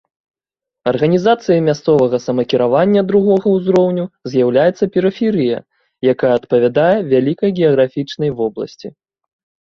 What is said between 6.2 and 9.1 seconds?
адпавядае вялікай геаграфічнай вобласці.